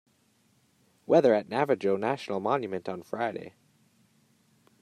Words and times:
Weather 1.05 1.35
at 1.35 1.47
Navajo 1.47 1.95
National 1.95 2.39
Monument 2.39 2.89
on 2.89 3.03
fri. 3.03 3.53